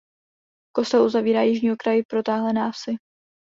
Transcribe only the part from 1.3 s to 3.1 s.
jižní okraj protáhlé návsi.